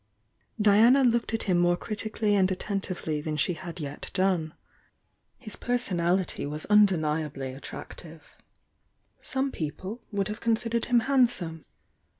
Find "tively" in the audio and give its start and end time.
2.81-3.23